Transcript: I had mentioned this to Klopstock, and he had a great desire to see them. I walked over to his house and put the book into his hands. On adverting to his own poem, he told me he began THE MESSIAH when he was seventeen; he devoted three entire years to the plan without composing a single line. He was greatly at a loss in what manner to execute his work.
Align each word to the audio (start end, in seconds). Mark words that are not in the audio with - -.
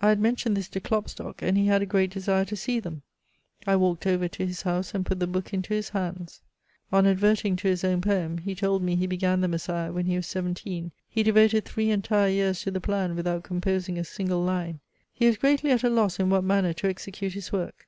I 0.00 0.08
had 0.08 0.18
mentioned 0.18 0.56
this 0.56 0.68
to 0.70 0.80
Klopstock, 0.80 1.40
and 1.40 1.56
he 1.56 1.66
had 1.68 1.80
a 1.80 1.86
great 1.86 2.10
desire 2.10 2.44
to 2.46 2.56
see 2.56 2.80
them. 2.80 3.02
I 3.64 3.76
walked 3.76 4.04
over 4.04 4.26
to 4.26 4.44
his 4.44 4.62
house 4.62 4.92
and 4.92 5.06
put 5.06 5.20
the 5.20 5.28
book 5.28 5.54
into 5.54 5.72
his 5.72 5.90
hands. 5.90 6.42
On 6.90 7.06
adverting 7.06 7.54
to 7.58 7.68
his 7.68 7.84
own 7.84 8.00
poem, 8.00 8.38
he 8.38 8.56
told 8.56 8.82
me 8.82 8.96
he 8.96 9.06
began 9.06 9.42
THE 9.42 9.46
MESSIAH 9.46 9.92
when 9.92 10.06
he 10.06 10.16
was 10.16 10.26
seventeen; 10.26 10.90
he 11.08 11.22
devoted 11.22 11.64
three 11.64 11.92
entire 11.92 12.28
years 12.30 12.62
to 12.62 12.72
the 12.72 12.80
plan 12.80 13.14
without 13.14 13.44
composing 13.44 13.98
a 13.98 14.02
single 14.02 14.42
line. 14.42 14.80
He 15.12 15.26
was 15.26 15.36
greatly 15.36 15.70
at 15.70 15.84
a 15.84 15.90
loss 15.90 16.18
in 16.18 16.28
what 16.28 16.42
manner 16.42 16.72
to 16.72 16.88
execute 16.88 17.34
his 17.34 17.52
work. 17.52 17.84